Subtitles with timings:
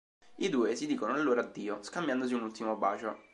[0.37, 3.15] I due si dicono allora addio, scambiandosi un ultimo bacio.